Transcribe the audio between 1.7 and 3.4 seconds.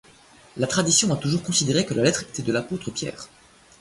que la lettre était de l'apôtre Pierre.